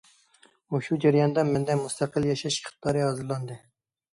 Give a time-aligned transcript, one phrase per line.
[0.75, 3.61] مۇشۇ جەرياندا مەندە مۇستەقىل ياشاش ئىقتىدارى ھازىرلاندى.